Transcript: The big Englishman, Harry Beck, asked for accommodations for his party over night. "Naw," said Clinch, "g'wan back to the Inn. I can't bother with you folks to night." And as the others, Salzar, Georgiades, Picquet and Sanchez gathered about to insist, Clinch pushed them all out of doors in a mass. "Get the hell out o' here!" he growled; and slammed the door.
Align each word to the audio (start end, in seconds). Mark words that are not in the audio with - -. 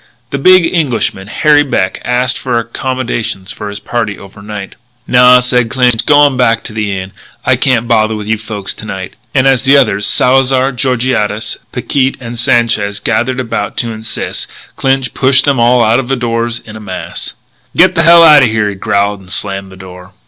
The 0.31 0.39
big 0.39 0.65
Englishman, 0.65 1.27
Harry 1.27 1.61
Beck, 1.61 2.01
asked 2.03 2.35
for 2.39 2.57
accommodations 2.57 3.51
for 3.51 3.69
his 3.69 3.79
party 3.79 4.17
over 4.17 4.41
night. 4.41 4.73
"Naw," 5.05 5.41
said 5.41 5.69
Clinch, 5.69 6.07
"g'wan 6.07 6.35
back 6.35 6.63
to 6.63 6.73
the 6.73 6.91
Inn. 6.97 7.11
I 7.45 7.55
can't 7.55 7.87
bother 7.87 8.15
with 8.15 8.25
you 8.25 8.39
folks 8.39 8.73
to 8.73 8.85
night." 8.87 9.15
And 9.35 9.45
as 9.45 9.61
the 9.61 9.77
others, 9.77 10.07
Salzar, 10.07 10.71
Georgiades, 10.71 11.59
Picquet 11.71 12.13
and 12.19 12.39
Sanchez 12.39 12.99
gathered 12.99 13.39
about 13.39 13.77
to 13.77 13.91
insist, 13.91 14.47
Clinch 14.75 15.13
pushed 15.13 15.45
them 15.45 15.59
all 15.59 15.83
out 15.83 15.99
of 15.99 16.07
doors 16.19 16.57
in 16.65 16.75
a 16.75 16.79
mass. 16.79 17.35
"Get 17.77 17.93
the 17.93 18.01
hell 18.01 18.23
out 18.23 18.41
o' 18.41 18.47
here!" 18.47 18.69
he 18.69 18.73
growled; 18.73 19.19
and 19.19 19.31
slammed 19.31 19.71
the 19.71 19.77
door. 19.77 20.13